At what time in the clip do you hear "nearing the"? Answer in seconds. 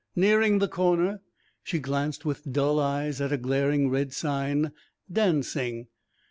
0.15-0.67